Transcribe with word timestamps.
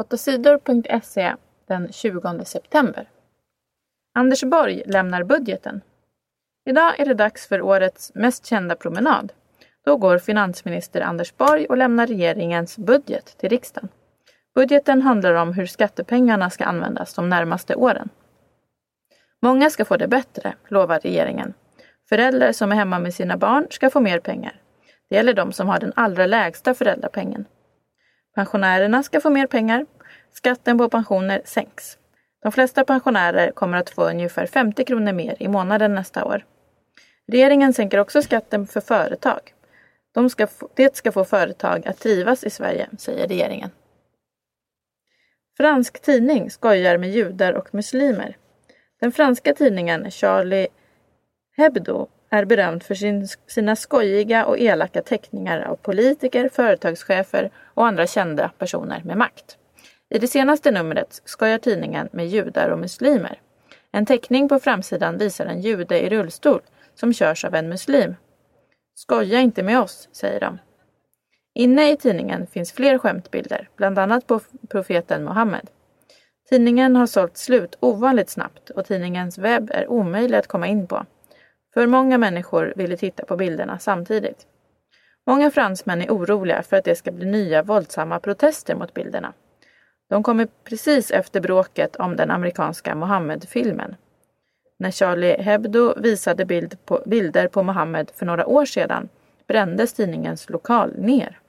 8sidor.se 0.00 1.34
den 1.66 1.92
20 1.92 2.44
september. 2.44 3.08
Anders 4.14 4.44
Borg 4.44 4.82
lämnar 4.86 5.22
budgeten. 5.24 5.80
Idag 6.70 7.00
är 7.00 7.06
det 7.06 7.14
dags 7.14 7.46
för 7.46 7.62
årets 7.62 8.12
mest 8.14 8.46
kända 8.46 8.76
promenad. 8.76 9.32
Då 9.84 9.96
går 9.96 10.18
finansminister 10.18 11.00
Anders 11.00 11.36
Borg 11.36 11.66
och 11.66 11.76
lämnar 11.76 12.06
regeringens 12.06 12.78
budget 12.78 13.38
till 13.38 13.48
riksdagen. 13.48 13.88
Budgeten 14.54 15.02
handlar 15.02 15.34
om 15.34 15.52
hur 15.52 15.66
skattepengarna 15.66 16.50
ska 16.50 16.64
användas 16.64 17.14
de 17.14 17.28
närmaste 17.28 17.74
åren. 17.74 18.08
Många 19.42 19.70
ska 19.70 19.84
få 19.84 19.96
det 19.96 20.08
bättre, 20.08 20.54
lovar 20.68 21.00
regeringen. 21.00 21.54
Föräldrar 22.08 22.52
som 22.52 22.72
är 22.72 22.76
hemma 22.76 22.98
med 22.98 23.14
sina 23.14 23.36
barn 23.36 23.66
ska 23.70 23.90
få 23.90 24.00
mer 24.00 24.18
pengar. 24.18 24.60
Det 25.08 25.16
gäller 25.16 25.34
de 25.34 25.52
som 25.52 25.68
har 25.68 25.80
den 25.80 25.92
allra 25.96 26.26
lägsta 26.26 26.74
föräldrapengen. 26.74 27.44
Pensionärerna 28.34 29.02
ska 29.02 29.20
få 29.20 29.30
mer 29.30 29.46
pengar. 29.46 29.86
Skatten 30.32 30.78
på 30.78 30.88
pensioner 30.88 31.42
sänks. 31.44 31.98
De 32.42 32.52
flesta 32.52 32.84
pensionärer 32.84 33.50
kommer 33.50 33.78
att 33.78 33.90
få 33.90 34.10
ungefär 34.10 34.46
50 34.46 34.84
kronor 34.84 35.12
mer 35.12 35.36
i 35.38 35.48
månaden 35.48 35.94
nästa 35.94 36.24
år. 36.24 36.44
Regeringen 37.26 37.72
sänker 37.72 37.98
också 37.98 38.22
skatten 38.22 38.66
för 38.66 38.80
företag. 38.80 39.40
De 40.14 40.30
ska 40.30 40.46
få, 40.46 40.68
det 40.74 40.96
ska 40.96 41.12
få 41.12 41.24
företag 41.24 41.86
att 41.86 41.98
trivas 41.98 42.44
i 42.44 42.50
Sverige, 42.50 42.88
säger 42.98 43.28
regeringen. 43.28 43.70
Fransk 45.56 46.02
tidning 46.02 46.50
skojar 46.50 46.98
med 46.98 47.10
judar 47.10 47.52
och 47.52 47.74
muslimer. 47.74 48.36
Den 49.00 49.12
franska 49.12 49.54
tidningen 49.54 50.10
Charlie 50.10 50.68
Hebdo 51.56 52.08
är 52.34 52.44
berömd 52.44 52.82
för 52.82 52.94
sin, 52.94 53.28
sina 53.46 53.76
skojiga 53.76 54.46
och 54.46 54.58
elaka 54.58 55.02
teckningar 55.02 55.60
av 55.62 55.76
politiker, 55.76 56.48
företagschefer 56.48 57.50
och 57.74 57.86
andra 57.86 58.06
kända 58.06 58.50
personer 58.58 59.02
med 59.04 59.16
makt. 59.16 59.58
I 60.10 60.18
det 60.18 60.28
senaste 60.28 60.70
numret 60.70 61.22
skojar 61.24 61.58
tidningen 61.58 62.08
med 62.12 62.28
judar 62.28 62.68
och 62.68 62.78
muslimer. 62.78 63.40
En 63.92 64.06
teckning 64.06 64.48
på 64.48 64.58
framsidan 64.58 65.18
visar 65.18 65.46
en 65.46 65.60
jude 65.60 66.00
i 66.00 66.08
rullstol 66.08 66.60
som 66.94 67.12
körs 67.12 67.44
av 67.44 67.54
en 67.54 67.68
muslim. 67.68 68.14
Skoja 68.94 69.40
inte 69.40 69.62
med 69.62 69.80
oss, 69.80 70.08
säger 70.12 70.40
de. 70.40 70.58
Inne 71.54 71.90
i 71.90 71.96
tidningen 71.96 72.46
finns 72.46 72.72
fler 72.72 72.98
skämtbilder, 72.98 73.68
bland 73.76 73.98
annat 73.98 74.26
på 74.26 74.40
profeten 74.68 75.24
Muhammed. 75.24 75.70
Tidningen 76.48 76.96
har 76.96 77.06
sålt 77.06 77.36
slut 77.36 77.76
ovanligt 77.80 78.30
snabbt 78.30 78.70
och 78.70 78.86
tidningens 78.86 79.38
webb 79.38 79.70
är 79.70 79.90
omöjlig 79.90 80.38
att 80.38 80.46
komma 80.46 80.66
in 80.66 80.86
på. 80.86 81.06
För 81.74 81.86
många 81.86 82.18
människor 82.18 82.72
ville 82.76 82.96
titta 82.96 83.24
på 83.24 83.36
bilderna 83.36 83.78
samtidigt. 83.78 84.46
Många 85.26 85.50
fransmän 85.50 86.02
är 86.02 86.08
oroliga 86.08 86.62
för 86.62 86.76
att 86.76 86.84
det 86.84 86.96
ska 86.96 87.12
bli 87.12 87.26
nya 87.26 87.62
våldsamma 87.62 88.18
protester 88.18 88.74
mot 88.74 88.94
bilderna. 88.94 89.32
De 90.10 90.22
kommer 90.22 90.48
precis 90.64 91.10
efter 91.10 91.40
bråket 91.40 91.96
om 91.96 92.16
den 92.16 92.30
amerikanska 92.30 92.94
Mohammed-filmen. 92.94 93.96
När 94.78 94.90
Charlie 94.90 95.42
Hebdo 95.42 95.94
visade 95.96 96.44
bild 96.44 96.86
på, 96.86 97.02
bilder 97.06 97.48
på 97.48 97.62
Mohammed 97.62 98.10
för 98.14 98.26
några 98.26 98.46
år 98.46 98.64
sedan 98.64 99.08
brändes 99.46 99.92
tidningens 99.92 100.50
lokal 100.50 100.92
ner. 100.98 101.40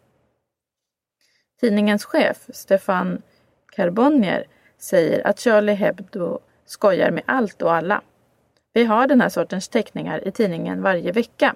Tidningens 1.61 2.05
chef, 2.05 2.37
Stefan 2.49 3.21
Carbonnier, 3.75 4.47
säger 4.77 5.27
att 5.27 5.39
Charlie 5.39 5.73
Hebdo 5.73 6.39
skojar 6.65 7.11
med 7.11 7.23
allt 7.25 7.61
och 7.61 7.73
alla. 7.73 8.01
Vi 8.75 8.85
har 8.85 9.07
den 9.07 9.21
här 9.21 9.29
sortens 9.29 9.67
teckningar 9.67 10.27
i 10.27 10.31
tidningen 10.31 10.81
varje 10.81 11.11
vecka. 11.11 11.55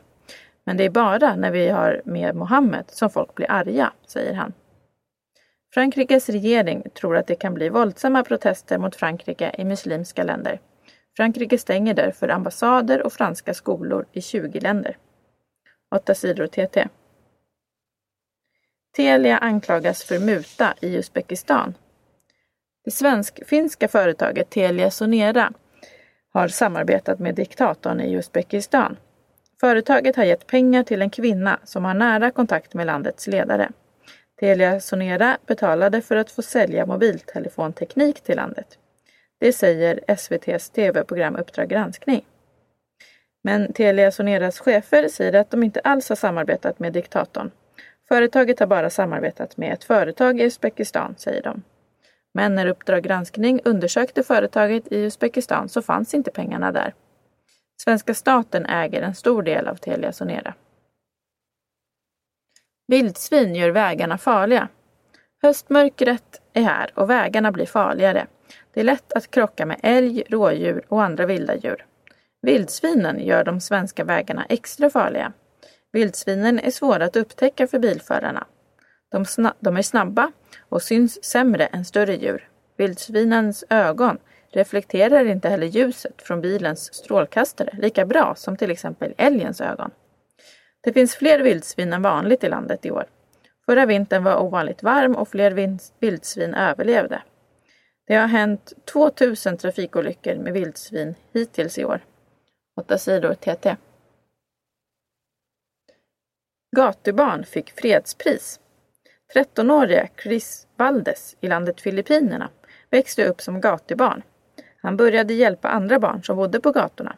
Men 0.63 0.77
det 0.77 0.83
är 0.83 0.89
bara 0.89 1.35
när 1.35 1.51
vi 1.51 1.69
har 1.69 2.01
med 2.05 2.35
Mohammed 2.35 2.85
som 2.87 3.09
folk 3.09 3.35
blir 3.35 3.51
arga, 3.51 3.93
säger 4.07 4.33
han. 4.33 4.53
Frankrikes 5.73 6.29
regering 6.29 6.83
tror 6.93 7.17
att 7.17 7.27
det 7.27 7.35
kan 7.35 7.53
bli 7.53 7.69
våldsamma 7.69 8.23
protester 8.23 8.77
mot 8.77 8.95
Frankrike 8.95 9.55
i 9.57 9.65
muslimska 9.65 10.23
länder. 10.23 10.59
Frankrike 11.17 11.57
stänger 11.57 11.93
därför 11.93 12.29
ambassader 12.29 13.03
och 13.03 13.13
franska 13.13 13.53
skolor 13.53 14.05
i 14.11 14.21
20 14.21 14.59
länder. 14.59 14.97
8 15.95 16.15
sidor 16.15 16.47
TT. 16.47 16.87
Telia 18.95 19.37
anklagas 19.37 20.03
för 20.03 20.19
muta 20.19 20.73
i 20.81 20.95
Uzbekistan. 20.95 21.73
Det 22.85 22.91
svensk-finska 22.91 23.87
företaget 23.87 24.49
Telia 24.49 24.91
Sonera 24.91 25.53
har 26.33 26.47
samarbetat 26.47 27.19
med 27.19 27.35
diktatorn 27.35 28.01
i 28.01 28.13
Uzbekistan. 28.13 28.97
Företaget 29.59 30.15
har 30.15 30.23
gett 30.23 30.47
pengar 30.47 30.83
till 30.83 31.01
en 31.01 31.09
kvinna 31.09 31.59
som 31.63 31.85
har 31.85 31.93
nära 31.93 32.31
kontakt 32.31 32.73
med 32.73 32.87
landets 32.87 33.27
ledare. 33.27 33.69
Telia 34.39 34.79
Sonera 34.79 35.37
betalade 35.47 36.01
för 36.01 36.15
att 36.15 36.31
få 36.31 36.41
sälja 36.41 36.85
mobiltelefonteknik 36.85 38.21
till 38.21 38.35
landet. 38.35 38.67
Det 39.39 39.53
säger 39.53 39.99
SVTs 40.07 40.69
tv-program 40.69 41.35
Uppdrag 41.35 41.69
granskning. 41.69 42.25
Men 43.43 43.73
Telia 43.73 44.11
Soneras 44.11 44.59
chefer 44.59 45.07
säger 45.07 45.33
att 45.33 45.51
de 45.51 45.63
inte 45.63 45.79
alls 45.79 46.09
har 46.09 46.15
samarbetat 46.15 46.79
med 46.79 46.93
diktatorn. 46.93 47.51
Företaget 48.07 48.59
har 48.59 48.67
bara 48.67 48.89
samarbetat 48.89 49.57
med 49.57 49.73
ett 49.73 49.83
företag 49.83 50.41
i 50.41 50.43
Uzbekistan, 50.43 51.15
säger 51.17 51.43
de. 51.43 51.63
Men 52.39 52.55
när 52.55 52.65
Uppdrag 52.65 53.03
granskning 53.03 53.61
undersökte 53.65 54.23
företaget 54.23 54.91
i 54.91 54.97
Uzbekistan 54.97 55.69
så 55.69 55.81
fanns 55.81 56.13
inte 56.13 56.31
pengarna 56.31 56.71
där. 56.71 56.93
Svenska 57.83 58.13
staten 58.13 58.65
äger 58.65 59.01
en 59.01 59.15
stor 59.15 59.43
del 59.43 59.67
av 59.67 59.75
Telia 59.75 60.11
Sonera. 60.11 60.53
Vildsvin 62.87 63.55
gör 63.55 63.69
vägarna 63.69 64.17
farliga. 64.17 64.67
Höstmörkret 65.41 66.41
är 66.53 66.61
här 66.61 66.91
och 66.95 67.09
vägarna 67.09 67.51
blir 67.51 67.65
farligare. 67.65 68.27
Det 68.73 68.79
är 68.79 68.83
lätt 68.83 69.13
att 69.13 69.31
krocka 69.31 69.65
med 69.65 69.79
älg, 69.83 70.23
rådjur 70.29 70.85
och 70.87 71.03
andra 71.03 71.25
vilda 71.25 71.55
djur. 71.55 71.85
Vildsvinen 72.41 73.19
gör 73.19 73.43
de 73.43 73.61
svenska 73.61 74.03
vägarna 74.03 74.45
extra 74.49 74.89
farliga. 74.89 75.33
Vildsvinen 75.91 76.59
är 76.59 76.71
svåra 76.71 77.05
att 77.05 77.15
upptäcka 77.15 77.67
för 77.67 77.79
bilförarna. 77.79 78.47
De, 79.11 79.25
de 79.59 79.77
är 79.77 79.81
snabba 79.81 80.31
och 80.59 80.81
syns 80.81 81.23
sämre 81.23 81.65
än 81.65 81.85
större 81.85 82.15
djur. 82.15 82.49
Vildsvinens 82.77 83.63
ögon 83.69 84.17
reflekterar 84.51 85.25
inte 85.25 85.49
heller 85.49 85.67
ljuset 85.67 86.21
från 86.21 86.41
bilens 86.41 86.93
strålkastare 86.93 87.77
lika 87.77 88.05
bra 88.05 88.35
som 88.35 88.57
till 88.57 88.71
exempel 88.71 89.13
älgens 89.17 89.61
ögon. 89.61 89.91
Det 90.81 90.93
finns 90.93 91.15
fler 91.15 91.39
vildsvin 91.39 91.93
än 91.93 92.01
vanligt 92.01 92.43
i 92.43 92.49
landet 92.49 92.85
i 92.85 92.91
år. 92.91 93.05
Förra 93.65 93.85
vintern 93.85 94.23
var 94.23 94.41
ovanligt 94.41 94.83
varm 94.83 95.15
och 95.15 95.27
fler 95.27 95.51
vildsvin 95.99 96.53
överlevde. 96.53 97.21
Det 98.07 98.15
har 98.15 98.27
hänt 98.27 98.73
2000 98.85 99.57
trafikolyckor 99.57 100.35
med 100.35 100.53
vildsvin 100.53 101.15
hittills 101.33 101.77
i 101.77 101.85
år. 101.85 101.99
8 102.81 102.97
sidor 102.97 103.33
TT. 103.33 103.75
Gatubarn 106.75 107.45
fick 107.45 107.71
fredspris. 107.71 108.59
13-årige 109.35 110.09
Chris 110.23 110.67
Valdes 110.77 111.37
i 111.41 111.47
landet 111.47 111.81
Filippinerna 111.81 112.49
växte 112.89 113.25
upp 113.25 113.41
som 113.41 113.61
gatubarn. 113.61 114.21
Han 114.81 114.97
började 114.97 115.33
hjälpa 115.33 115.67
andra 115.67 115.99
barn 115.99 116.23
som 116.23 116.37
bodde 116.37 116.59
på 116.59 116.71
gatorna. 116.71 117.15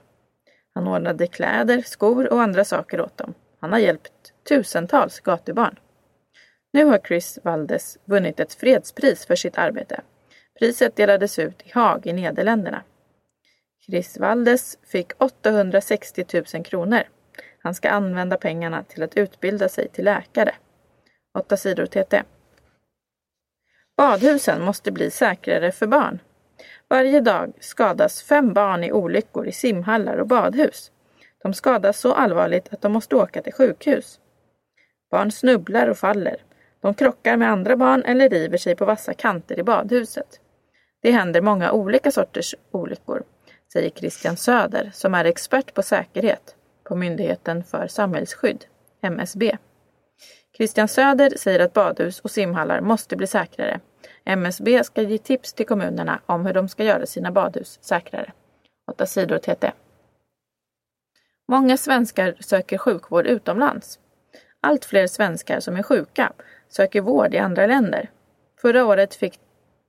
Han 0.74 0.88
ordnade 0.88 1.28
kläder, 1.28 1.82
skor 1.82 2.34
och 2.34 2.42
andra 2.42 2.64
saker 2.64 3.02
åt 3.02 3.18
dem. 3.18 3.34
Han 3.60 3.72
har 3.72 3.80
hjälpt 3.80 4.34
tusentals 4.50 5.20
gatubarn. 5.20 5.80
Nu 6.74 6.86
har 6.86 7.00
Chris 7.08 7.40
Valdes 7.44 7.98
vunnit 8.06 8.40
ett 8.40 8.54
fredspris 8.54 9.26
för 9.26 9.36
sitt 9.36 9.58
arbete. 9.58 10.02
Priset 10.60 10.96
delades 10.96 11.40
ut 11.40 11.62
i 11.66 11.72
Haag 11.74 12.08
i 12.08 12.14
Nederländerna. 12.14 12.84
Chris 13.86 14.18
Valdes 14.18 14.78
fick 14.88 15.12
860 15.18 16.26
000 16.54 16.64
kronor. 16.64 17.04
Han 17.64 17.74
ska 17.74 17.90
använda 17.90 18.38
pengarna 18.38 18.84
till 18.84 19.04
att 19.04 19.18
utbilda 19.18 19.70
sig 19.70 19.88
till 19.88 20.06
läkare. 20.06 20.56
8 21.34 21.58
sidor 21.58 21.86
TT. 21.86 22.24
Badhusen 23.98 24.62
måste 24.62 24.92
bli 24.92 25.12
säkrare 25.12 25.72
för 25.72 25.88
barn. 25.88 26.20
Varje 26.88 27.22
dag 27.22 27.54
skadas 27.60 28.24
fem 28.24 28.54
barn 28.54 28.84
i 28.84 28.92
olyckor 28.92 29.48
i 29.48 29.52
simhallar 29.52 30.18
och 30.18 30.28
badhus. 30.28 30.92
De 31.44 31.54
skadas 31.54 32.00
så 32.00 32.14
allvarligt 32.14 32.74
att 32.74 32.82
de 32.82 32.92
måste 32.92 33.16
åka 33.16 33.42
till 33.42 33.54
sjukhus. 33.54 34.20
Barn 35.12 35.32
snubblar 35.32 35.88
och 35.88 35.98
faller. 35.98 36.38
De 36.82 36.94
krockar 36.94 37.38
med 37.38 37.52
andra 37.52 37.76
barn 37.76 38.04
eller 38.04 38.30
river 38.30 38.58
sig 38.58 38.76
på 38.76 38.86
vassa 38.86 39.14
kanter 39.14 39.60
i 39.60 39.64
badhuset. 39.64 40.40
Det 41.02 41.12
händer 41.12 41.42
många 41.42 41.72
olika 41.72 42.12
sorters 42.12 42.56
olyckor, 42.72 43.24
säger 43.74 43.90
Christian 43.90 44.38
Söder 44.38 44.92
som 44.94 45.14
är 45.14 45.26
expert 45.26 45.74
på 45.74 45.84
säkerhet 45.84 46.56
på 46.84 46.96
Myndigheten 46.96 47.64
för 47.64 47.88
samhällsskydd, 47.88 48.66
MSB. 49.02 49.58
Christian 50.58 50.88
Söder 50.88 51.30
säger 51.38 51.60
att 51.60 51.74
badhus 51.74 52.20
och 52.20 52.32
simhallar 52.32 52.82
måste 52.82 53.16
bli 53.16 53.28
säkrare. 53.28 53.80
MSB 54.26 54.84
ska 54.84 55.02
ge 55.02 55.18
tips 55.18 55.54
till 55.54 55.66
kommunerna 55.66 56.22
om 56.26 56.46
hur 56.46 56.54
de 56.54 56.70
ska 56.70 56.84
göra 56.84 57.06
sina 57.06 57.32
badhus 57.32 57.80
säkrare. 57.82 58.32
8 58.92 59.06
sidor 59.06 59.38
TT. 59.38 59.72
Många 61.48 61.78
svenskar 61.78 62.36
söker 62.40 62.78
sjukvård 62.78 63.28
utomlands. 63.28 64.00
Allt 64.62 64.86
fler 64.86 65.08
svenskar 65.08 65.60
som 65.60 65.76
är 65.76 65.84
sjuka 65.84 66.34
söker 66.70 67.02
vård 67.02 67.34
i 67.34 67.38
andra 67.38 67.68
länder. 67.68 68.10
Förra 68.62 68.86
året 68.86 69.16
fick 69.16 69.40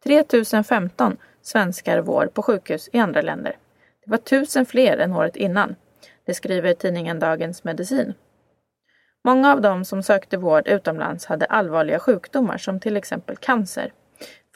3015 0.05 1.17
svenskar 1.43 1.99
vård 1.99 2.35
på 2.35 2.43
sjukhus 2.43 2.89
i 2.93 2.99
andra 2.99 3.23
länder. 3.23 3.57
Det 4.05 4.11
var 4.11 4.19
tusen 4.19 4.67
fler 4.67 4.99
än 4.99 5.13
året 5.13 5.37
innan. 5.37 5.77
Det 6.25 6.35
skriver 6.35 6.75
tidningen 6.75 7.19
Dagens 7.19 7.65
Medicin. 7.65 8.15
Många 9.25 9.53
av 9.53 9.61
dem 9.61 9.85
som 9.85 10.03
sökte 10.03 10.37
vård 10.37 10.69
utomlands 10.69 11.27
hade 11.27 11.47
allvarliga 11.47 11.99
sjukdomar 11.99 12.59
som 12.59 12.81
till 12.81 12.97
exempel 12.97 13.37
cancer. 13.37 13.93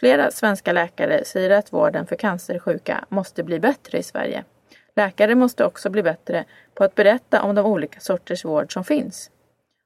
Flera 0.01 0.31
svenska 0.31 0.73
läkare 0.73 1.25
säger 1.25 1.51
att 1.51 1.73
vården 1.73 2.07
för 2.07 2.17
cancersjuka 2.17 3.05
måste 3.09 3.43
bli 3.43 3.61
bättre 3.61 3.99
i 3.99 4.03
Sverige. 4.03 4.45
Läkare 4.97 5.35
måste 5.35 5.65
också 5.65 5.91
bli 5.91 6.03
bättre 6.03 6.45
på 6.75 6.85
att 6.85 6.95
berätta 6.95 7.43
om 7.43 7.55
de 7.55 7.67
olika 7.67 8.01
sorters 8.01 8.45
vård 8.45 8.73
som 8.73 8.85
finns. 8.85 9.31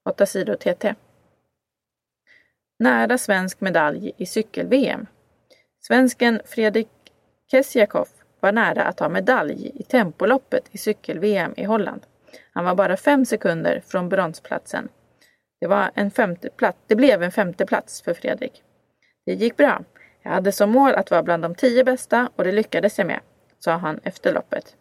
8 0.08 0.26
sidor 0.26 0.54
TT. 0.54 0.94
Nära 2.78 3.18
svensk 3.18 3.60
medalj 3.60 4.12
i 4.16 4.26
cykel-VM. 4.26 5.06
Svensken 5.80 6.40
Fredrik 6.44 6.88
Kessiakoff 7.50 8.08
var 8.40 8.52
nära 8.52 8.84
att 8.84 8.96
ta 8.96 9.08
medalj 9.08 9.72
i 9.74 9.82
tempoloppet 9.82 10.64
i 10.70 10.78
cykel-VM 10.78 11.54
i 11.56 11.64
Holland. 11.64 12.02
Han 12.52 12.64
var 12.64 12.74
bara 12.74 12.96
fem 12.96 13.24
sekunder 13.24 13.82
från 13.86 14.08
bronsplatsen. 14.08 14.88
Det, 15.60 15.66
var 15.66 15.90
en 15.94 16.10
femteplats. 16.10 16.78
det 16.86 16.96
blev 16.96 17.22
en 17.22 17.32
femteplats 17.32 18.02
för 18.02 18.14
Fredrik. 18.14 18.62
Det 19.26 19.34
gick 19.34 19.56
bra. 19.56 19.84
Jag 20.22 20.30
hade 20.30 20.52
som 20.52 20.70
mål 20.70 20.94
att 20.94 21.10
vara 21.10 21.22
bland 21.22 21.42
de 21.42 21.54
tio 21.54 21.84
bästa 21.84 22.30
och 22.36 22.44
det 22.44 22.52
lyckades 22.52 22.98
jag 22.98 23.06
med, 23.06 23.20
sa 23.58 23.72
han 23.72 24.00
efter 24.02 24.32
loppet. 24.32 24.76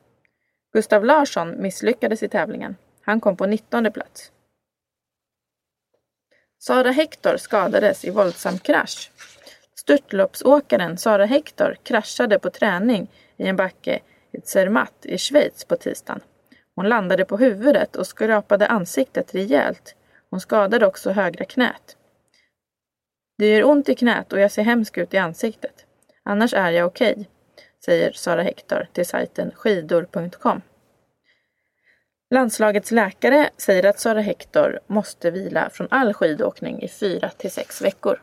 Gustav 0.73 1.05
Larsson 1.05 1.61
misslyckades 1.61 2.23
i 2.23 2.29
tävlingen. 2.29 2.75
Han 3.01 3.19
kom 3.19 3.37
på 3.37 3.45
19 3.45 3.91
plats. 3.91 4.31
Sara 6.59 6.91
Hector 6.91 7.37
skadades 7.37 8.05
i 8.05 8.09
våldsam 8.09 8.57
krasch. 8.57 9.11
Störtloppsåkaren 9.75 10.97
Sara 10.97 11.25
Hector 11.25 11.77
kraschade 11.83 12.39
på 12.39 12.49
träning 12.49 13.07
i 13.37 13.47
en 13.47 13.55
backe 13.55 13.99
i 14.31 14.41
Zermatt 14.41 15.05
i 15.05 15.17
Schweiz 15.17 15.63
på 15.63 15.75
tisdagen. 15.75 16.21
Hon 16.79 16.89
landade 16.89 17.25
på 17.25 17.37
huvudet 17.37 17.95
och 17.95 18.07
skrapade 18.07 18.67
ansiktet 18.67 19.35
rejält. 19.35 19.95
Hon 20.29 20.41
skadade 20.41 20.85
också 20.85 21.11
högra 21.11 21.45
knät. 21.45 21.97
Det 23.37 23.49
gör 23.49 23.63
ont 23.63 23.89
i 23.89 23.95
knät 23.95 24.33
och 24.33 24.39
jag 24.39 24.51
ser 24.51 24.63
hemsk 24.63 24.97
ut 24.97 25.13
i 25.13 25.17
ansiktet. 25.17 25.85
Annars 26.23 26.53
är 26.53 26.71
jag 26.71 26.87
okej, 26.87 27.11
okay, 27.11 27.25
säger 27.85 28.11
Sara 28.11 28.43
Hector 28.43 28.87
till 28.93 29.05
sajten 29.05 29.51
skidor.com. 29.55 30.61
Landslagets 32.29 32.91
läkare 32.91 33.49
säger 33.57 33.85
att 33.85 33.99
Sara 33.99 34.21
Hector 34.21 34.79
måste 34.87 35.31
vila 35.31 35.69
från 35.69 35.87
all 35.91 36.13
skidåkning 36.13 36.81
i 36.81 36.87
fyra 36.87 37.29
till 37.29 37.51
sex 37.51 37.81
veckor. 37.81 38.21